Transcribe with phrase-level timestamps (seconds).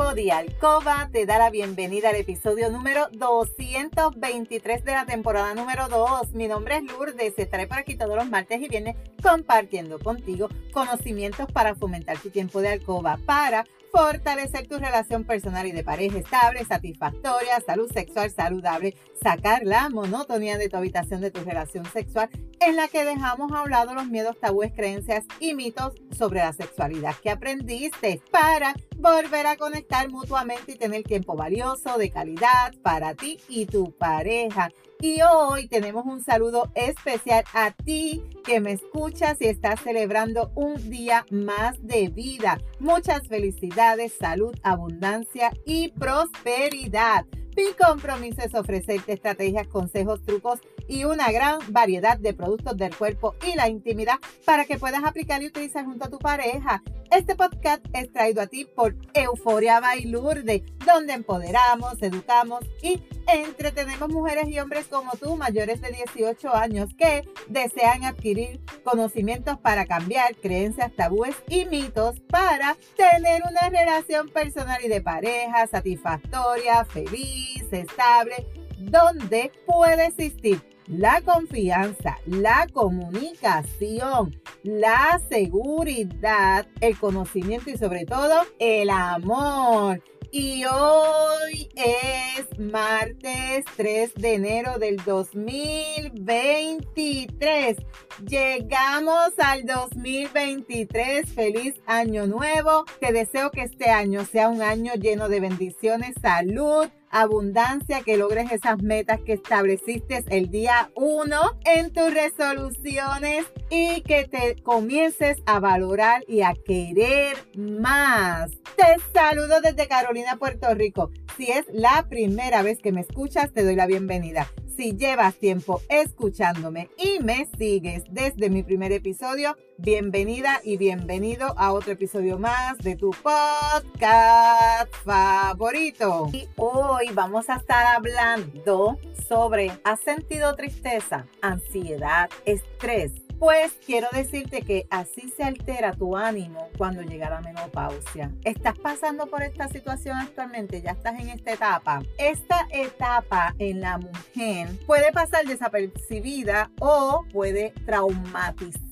[0.00, 5.88] equipo de Alcoba te da la bienvenida al episodio número 223 de la temporada número
[5.88, 6.32] 2.
[6.32, 11.52] Mi nombre es Lourdes, estaré por aquí todos los martes y viernes compartiendo contigo conocimientos
[11.52, 16.64] para fomentar tu tiempo de alcoba, para fortalecer tu relación personal y de pareja estable,
[16.64, 22.30] satisfactoria, salud sexual saludable, sacar la monotonía de tu habitación de tu relación sexual
[22.60, 26.52] en la que dejamos a un lado los miedos, tabúes, creencias y mitos sobre la
[26.52, 33.14] sexualidad que aprendiste para volver a conectar mutuamente y tener tiempo valioso, de calidad para
[33.14, 34.70] ti y tu pareja.
[35.00, 40.90] Y hoy tenemos un saludo especial a ti que me escuchas y estás celebrando un
[40.90, 42.60] día más de vida.
[42.78, 47.24] Muchas felicidades, salud, abundancia y prosperidad.
[47.56, 53.34] Mi compromiso es ofrecerte estrategias, consejos, trucos y una gran variedad de productos del cuerpo
[53.46, 56.82] y la intimidad para que puedas aplicar y utilizar junto a tu pareja.
[57.10, 64.46] Este podcast es traído a ti por Euforia Bailurde, donde empoderamos, educamos y entretenemos mujeres
[64.46, 70.94] y hombres como tú, mayores de 18 años, que desean adquirir conocimientos para cambiar creencias,
[70.94, 78.46] tabúes y mitos para tener una relación personal y de pareja satisfactoria, feliz, estable,
[78.78, 88.90] donde puede existir la confianza, la comunicación, la seguridad, el conocimiento y sobre todo el
[88.90, 90.02] amor.
[90.32, 97.76] Y hoy es martes 3 de enero del 2023.
[98.26, 101.32] Llegamos al 2023.
[101.32, 102.84] Feliz año nuevo.
[103.00, 108.52] Te deseo que este año sea un año lleno de bendiciones, salud, abundancia, que logres
[108.52, 115.58] esas metas que estableciste el día 1 en tus resoluciones y que te comiences a
[115.58, 118.50] valorar y a querer más.
[118.76, 121.10] Te saludo desde Carolina, Puerto Rico.
[121.38, 124.46] Si es la primera vez que me escuchas, te doy la bienvenida.
[124.80, 131.74] Si llevas tiempo escuchándome y me sigues desde mi primer episodio, bienvenida y bienvenido a
[131.74, 136.30] otro episodio más de tu podcast favorito.
[136.32, 138.98] Y hoy vamos a estar hablando
[139.28, 143.29] sobre, ¿has sentido tristeza, ansiedad, estrés?
[143.40, 148.30] Pues quiero decirte que así se altera tu ánimo cuando llega la menopausia.
[148.44, 150.82] ¿Estás pasando por esta situación actualmente?
[150.82, 152.02] ¿Ya estás en esta etapa?
[152.18, 158.90] Esta etapa en la mujer puede pasar desapercibida o puede traumatizar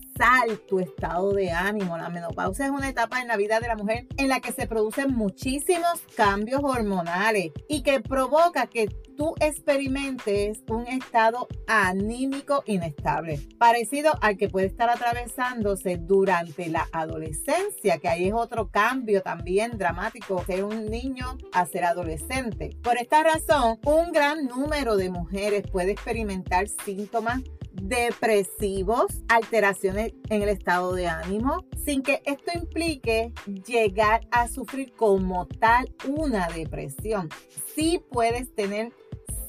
[0.66, 1.98] tu estado de ánimo.
[1.98, 4.66] La menopausia es una etapa en la vida de la mujer en la que se
[4.66, 8.88] producen muchísimos cambios hormonales y que provoca que
[9.19, 17.99] tú experimentes un estado anímico inestable, parecido al que puede estar atravesándose durante la adolescencia,
[17.99, 22.77] que ahí es otro cambio también dramático, ser un niño a ser adolescente.
[22.81, 27.43] Por esta razón, un gran número de mujeres puede experimentar síntomas
[27.73, 33.33] depresivos, alteraciones en el estado de ánimo, sin que esto implique
[33.67, 37.28] llegar a sufrir como tal una depresión.
[37.75, 38.93] Sí puedes tener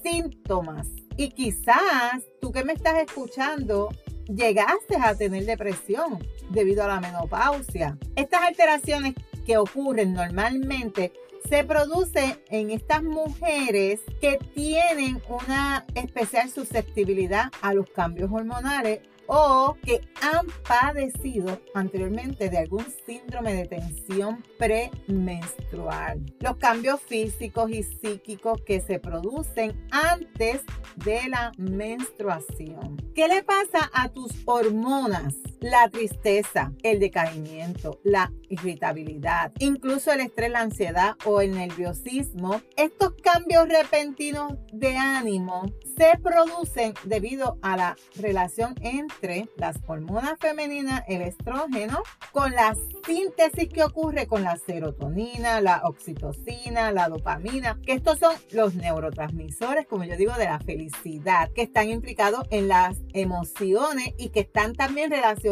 [0.02, 0.88] síntomas
[1.18, 3.90] y quizás tú que me estás escuchando
[4.28, 7.98] llegaste a tener depresión debido a la menopausia.
[8.16, 9.16] Estas alteraciones
[9.46, 11.12] que ocurren normalmente
[11.50, 19.00] se produce en estas mujeres que tienen una especial susceptibilidad a los cambios hormonales
[19.30, 26.20] o que han padecido anteriormente de algún síndrome de tensión premenstrual.
[26.40, 30.62] Los cambios físicos y psíquicos que se producen antes
[30.96, 32.98] de la menstruación.
[33.14, 35.36] ¿Qué le pasa a tus hormonas?
[35.62, 42.62] La tristeza, el decaimiento, la irritabilidad, incluso el estrés, la ansiedad o el nerviosismo.
[42.78, 45.66] Estos cambios repentinos de ánimo
[45.98, 52.74] se producen debido a la relación entre las hormonas femeninas, el estrógeno, con la
[53.06, 59.88] síntesis que ocurre con la serotonina, la oxitocina, la dopamina, que estos son los neurotransmisores,
[59.88, 64.74] como yo digo, de la felicidad, que están implicados en las emociones y que están
[64.74, 65.49] también relacionados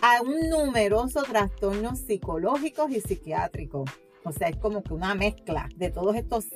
[0.00, 3.88] a un numeroso trastornos psicológicos y psiquiátricos.
[4.24, 6.46] O sea, es como que una mezcla de todos estos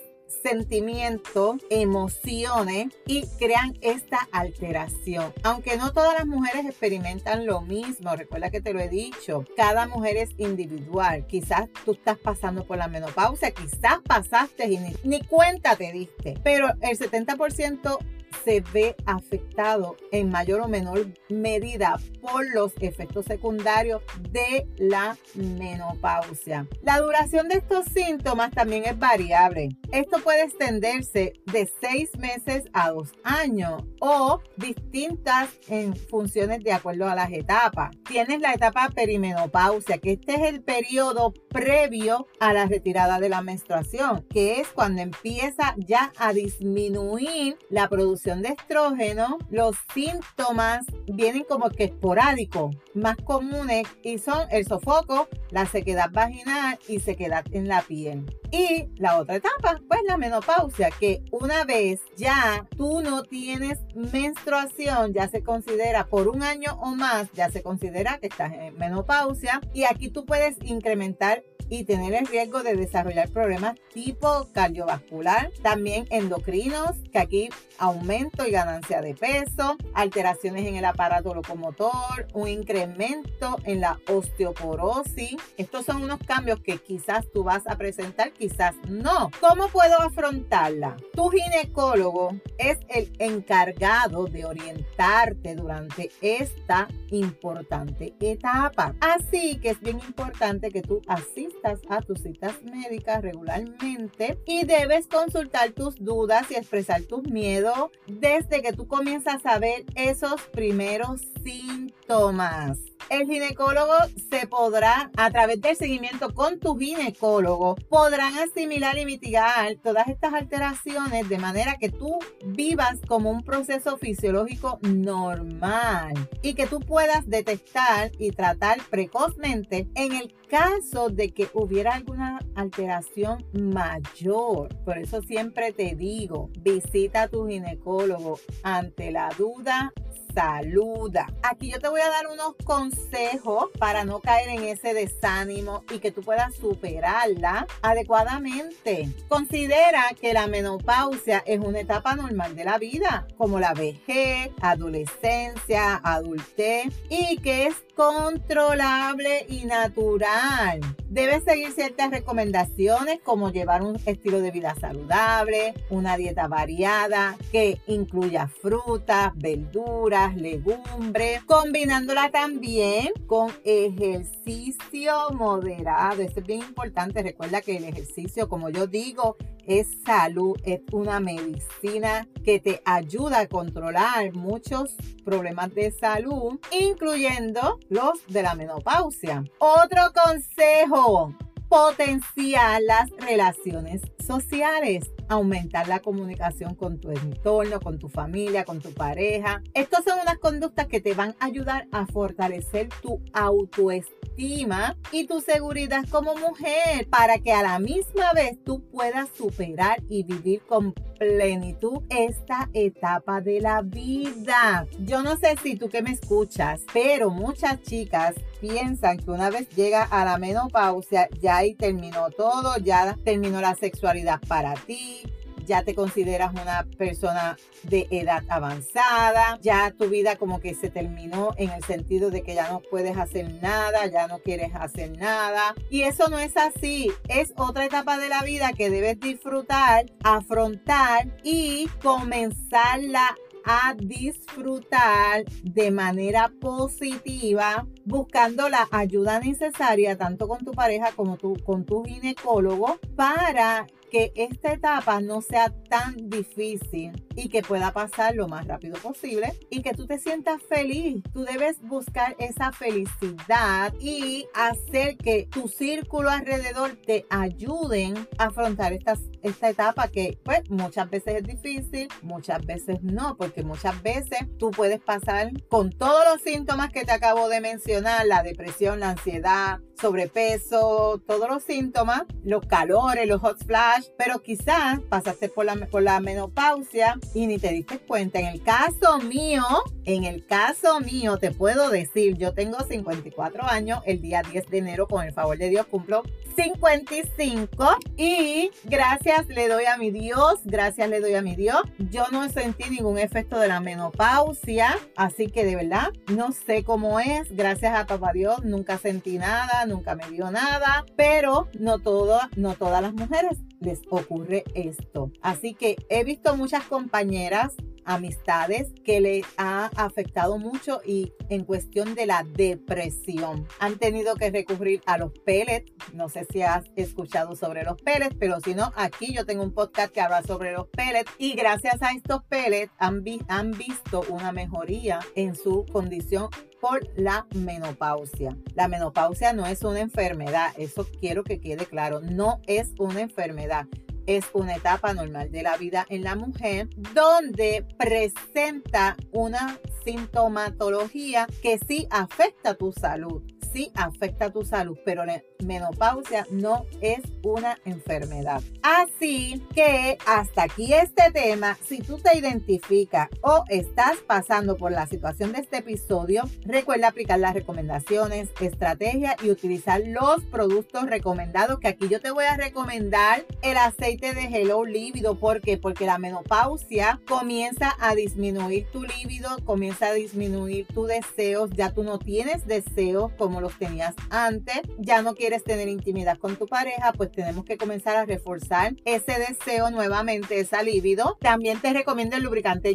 [0.42, 5.32] sentimientos, emociones y crean esta alteración.
[5.44, 9.86] Aunque no todas las mujeres experimentan lo mismo, recuerda que te lo he dicho, cada
[9.86, 11.24] mujer es individual.
[11.28, 16.34] Quizás tú estás pasando por la menopausia, quizás pasaste y ni, ni cuenta te diste,
[16.42, 17.98] pero el 70%
[18.44, 26.66] se ve afectado en mayor o menor medida por los efectos secundarios de la menopausia.
[26.82, 29.68] La duración de estos síntomas también es variable.
[29.92, 37.08] Esto puede extenderse de seis meses a dos años o distintas en funciones de acuerdo
[37.08, 37.90] a las etapas.
[38.08, 43.42] Tienes la etapa perimenopausia, que este es el periodo previo a la retirada de la
[43.42, 49.38] menstruación, que es cuando empieza ya a disminuir la producción de estrógeno.
[49.50, 56.78] Los síntomas vienen como que esporádicos, más comunes y son el sofoco, la sequedad vaginal
[56.88, 58.26] y sequedad en la piel.
[58.50, 65.12] Y la otra etapa, pues la menopausia, que una vez ya tú no tienes menstruación,
[65.12, 69.60] ya se considera por un año o más, ya se considera que estás en menopausia.
[69.72, 76.06] Y aquí tú puedes incrementar y tener el riesgo de desarrollar problemas tipo cardiovascular, también
[76.10, 77.48] endocrinos, que aquí
[77.78, 85.36] aumento y ganancia de peso, alteraciones en el aparato locomotor, un incremento en la osteoporosis.
[85.56, 89.30] Estos son unos cambios que quizás tú vas a presentar, quizás no.
[89.40, 90.96] ¿Cómo puedo afrontarla?
[91.14, 98.94] Tu ginecólogo es el encargado de orientarte durante esta importante etapa.
[99.00, 101.55] Así que es bien importante que tú asistas
[101.88, 108.62] a tus citas médicas regularmente y debes consultar tus dudas y expresar tus miedos desde
[108.62, 112.78] que tú comienzas a ver esos primeros síntomas.
[113.08, 113.94] El ginecólogo
[114.30, 120.34] se podrá, a través del seguimiento con tu ginecólogo, podrán asimilar y mitigar todas estas
[120.34, 127.28] alteraciones de manera que tú vivas como un proceso fisiológico normal y que tú puedas
[127.28, 134.76] detectar y tratar precozmente en el caso de que hubiera alguna alteración mayor.
[134.84, 139.92] Por eso siempre te digo, visita a tu ginecólogo ante la duda
[140.36, 141.32] saluda.
[141.42, 145.98] Aquí yo te voy a dar unos consejos para no caer en ese desánimo y
[145.98, 149.08] que tú puedas superarla adecuadamente.
[149.28, 156.02] Considera que la menopausia es una etapa normal de la vida, como la vejez, adolescencia,
[156.04, 160.80] adultez y que es controlable y natural.
[161.08, 167.80] Debes seguir ciertas recomendaciones como llevar un estilo de vida saludable, una dieta variada que
[167.86, 176.22] incluya frutas, verduras, legumbres, combinándola también con ejercicio moderado.
[176.22, 177.22] Es bien importante.
[177.22, 179.36] Recuerda que el ejercicio, como yo digo,
[179.66, 184.94] es salud, es una medicina que te ayuda a controlar muchos
[185.24, 189.44] problemas de salud, incluyendo los de la menopausia.
[189.58, 191.34] Otro consejo,
[191.68, 198.92] potenciar las relaciones sociales, aumentar la comunicación con tu entorno, con tu familia, con tu
[198.92, 199.62] pareja.
[199.74, 205.40] Estas son unas conductas que te van a ayudar a fortalecer tu autoestima y tu
[205.40, 210.94] seguridad como mujer para que a la misma vez tú puedas superar y vivir con
[211.18, 214.86] plenitud esta etapa de la vida.
[215.00, 219.68] Yo no sé si tú que me escuchas, pero muchas chicas piensan que una vez
[219.70, 225.22] llega a la menopausia ya ahí terminó todo, ya terminó la sexualidad para ti,
[225.66, 231.52] ya te consideras una persona de edad avanzada, ya tu vida como que se terminó
[231.56, 235.74] en el sentido de que ya no puedes hacer nada, ya no quieres hacer nada.
[235.90, 241.36] Y eso no es así, es otra etapa de la vida que debes disfrutar, afrontar
[241.42, 243.36] y comenzarla
[243.66, 251.54] a disfrutar de manera positiva, buscando la ayuda necesaria tanto con tu pareja como tu,
[251.64, 258.34] con tu ginecólogo para que esta etapa no sea tan difícil y que pueda pasar
[258.34, 261.22] lo más rápido posible y que tú te sientas feliz.
[261.32, 268.92] Tú debes buscar esa felicidad y hacer que tu círculo alrededor te ayuden a afrontar
[268.92, 274.70] esta etapa que pues muchas veces es difícil, muchas veces no, porque muchas veces tú
[274.70, 279.80] puedes pasar con todos los síntomas que te acabo de mencionar, la depresión, la ansiedad,
[280.00, 286.02] sobrepeso, todos los síntomas, los calores, los hot flash, pero quizás pasaste por la, por
[286.02, 288.38] la menopausia y ni te diste cuenta.
[288.38, 289.64] En el caso mío,
[290.04, 294.78] en el caso mío, te puedo decir, yo tengo 54 años, el día 10 de
[294.78, 296.22] enero, con el favor de Dios, cumplo
[296.56, 301.82] 55 y gracias le doy a mi Dios, gracias le doy a mi Dios.
[301.98, 307.20] Yo no sentí ningún efecto de la menopausia, así que de verdad no sé cómo
[307.20, 312.40] es, gracias a papá Dios nunca sentí nada, nunca me dio nada, pero no todo,
[312.56, 315.30] no todas las mujeres les ocurre esto.
[315.42, 317.74] Así que he visto muchas compañeras
[318.06, 323.66] amistades que le ha afectado mucho y en cuestión de la depresión.
[323.80, 325.92] Han tenido que recurrir a los pellets.
[326.14, 329.74] No sé si has escuchado sobre los pellets, pero si no, aquí yo tengo un
[329.74, 334.52] podcast que habla sobre los pellets y gracias a estos pellets han, han visto una
[334.52, 336.48] mejoría en su condición
[336.86, 338.56] por la menopausia.
[338.74, 343.86] La menopausia no es una enfermedad, eso quiero que quede claro, no es una enfermedad
[344.26, 351.78] es una etapa normal de la vida en la mujer donde presenta una sintomatología que
[351.78, 353.44] sí afecta tu salud
[353.76, 355.24] sí afecta tu salud, pero
[355.64, 358.62] menopausia no es una enfermedad.
[358.82, 361.78] Así que hasta aquí este tema.
[361.84, 367.38] Si tú te identificas o estás pasando por la situación de este episodio, recuerda aplicar
[367.38, 373.44] las recomendaciones, estrategias y utilizar los productos recomendados que aquí yo te voy a recomendar
[373.62, 375.38] el aceite de Hello Líbido.
[375.38, 375.78] ¿Por qué?
[375.78, 382.02] Porque la menopausia comienza a disminuir tu líbido, comienza a disminuir tus deseos, ya tú
[382.02, 387.12] no tienes deseos como los tenías antes, ya no quieres tener intimidad con tu pareja,
[387.12, 391.38] pues tenemos que comenzar a reforzar ese deseo nuevamente, esa libido.
[391.40, 392.94] También te recomiendo el lubricante